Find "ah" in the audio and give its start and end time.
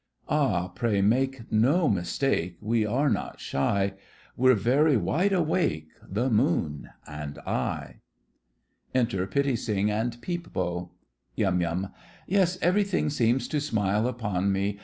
0.29-0.69